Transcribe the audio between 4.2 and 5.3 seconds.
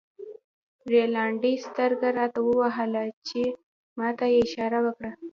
یې اشاره وکړه.